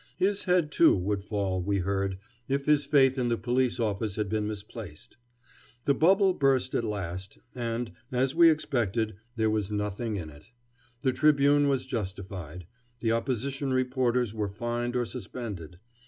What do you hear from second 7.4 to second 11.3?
and, as we expected, there was nothing in it. The